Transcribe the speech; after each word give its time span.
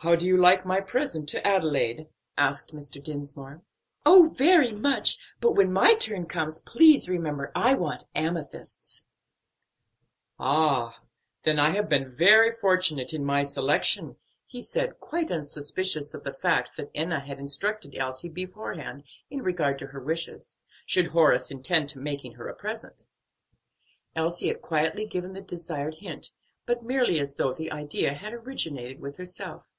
"How 0.00 0.14
do 0.14 0.26
you 0.26 0.36
like 0.36 0.66
my 0.66 0.82
present 0.82 1.26
to 1.30 1.44
Adelaide? 1.46 2.08
asked 2.36 2.74
Mr. 2.74 3.02
Dinsmore. 3.02 3.62
"Oh, 4.04 4.28
very 4.36 4.70
much; 4.72 5.16
but 5.40 5.52
when 5.52 5.72
my 5.72 5.94
turn 5.94 6.26
comes 6.26 6.58
please 6.58 7.08
remember 7.08 7.50
I 7.54 7.72
want 7.76 8.04
amethysts." 8.14 9.08
"Ah, 10.38 11.00
then 11.44 11.58
I 11.58 11.70
have 11.70 11.88
been 11.88 12.12
fortunate 12.60 13.14
in 13.14 13.24
my 13.24 13.42
selection," 13.42 14.16
he 14.44 14.60
said, 14.60 15.00
quite 15.00 15.30
unsuspicious 15.30 16.12
of 16.12 16.24
the 16.24 16.32
fact 16.34 16.76
that 16.76 16.90
Enna 16.94 17.18
had 17.20 17.38
instructed 17.38 17.96
Elsie 17.96 18.28
beforehand 18.28 19.02
in 19.30 19.40
regard 19.40 19.78
to 19.78 19.86
her 19.86 20.00
wishes, 20.04 20.58
should 20.84 21.06
Horace 21.06 21.50
intend 21.50 21.96
making 21.96 22.34
her 22.34 22.48
a 22.48 22.54
present. 22.54 23.04
Elsie 24.14 24.48
had 24.48 24.60
quietly 24.60 25.06
given 25.06 25.32
the 25.32 25.40
desired 25.40 25.94
hint, 25.94 26.32
but 26.66 26.82
merely 26.84 27.18
as 27.18 27.36
though 27.36 27.54
the 27.54 27.72
idea 27.72 28.12
had 28.12 28.34
originated 28.34 29.00
with 29.00 29.16
herself. 29.16 29.70